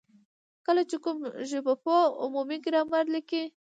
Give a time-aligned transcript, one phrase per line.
[0.65, 1.17] کله چي کوم
[1.49, 3.43] ژبپوه عمومي ګرامر ليکي،